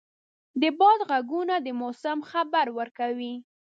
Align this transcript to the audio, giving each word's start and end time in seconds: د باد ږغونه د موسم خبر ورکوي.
د 0.61 0.63
باد 0.79 0.99
ږغونه 1.11 1.55
د 1.65 1.67
موسم 1.81 2.17
خبر 2.31 2.65
ورکوي. 2.77 3.35